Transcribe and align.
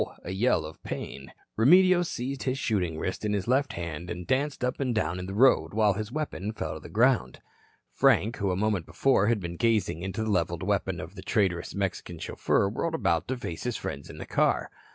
A 0.23 0.31
yell 0.31 0.65
of 0.65 0.81
pain. 0.81 1.31
Remedios 1.55 2.07
seized 2.09 2.41
his 2.41 2.57
shooting 2.57 2.97
wrist 2.97 3.23
in 3.23 3.33
his 3.33 3.47
left 3.47 3.73
hand 3.73 4.09
and 4.09 4.25
danced 4.25 4.63
up 4.63 4.79
and 4.79 4.95
down 4.95 5.19
in 5.19 5.27
the 5.27 5.35
road, 5.35 5.75
while 5.75 5.93
his 5.93 6.11
weapon 6.11 6.53
fell 6.53 6.73
to 6.73 6.79
the 6.79 6.89
ground. 6.89 7.39
Frank, 7.93 8.37
who 8.37 8.49
a 8.49 8.55
moment 8.55 8.87
before 8.87 9.27
had 9.27 9.39
been 9.39 9.57
gazing 9.57 10.01
into 10.01 10.23
the 10.23 10.31
leveled 10.31 10.63
weapon 10.63 10.99
of 10.99 11.13
the 11.13 11.21
traitorous 11.21 11.75
Mexican 11.75 12.17
chauffeur, 12.17 12.67
whirled 12.67 12.95
about 12.95 13.27
to 13.27 13.37
face 13.37 13.61
his 13.61 13.77
friends 13.77 14.09
in 14.09 14.17
the 14.17 14.25
car. 14.25 14.71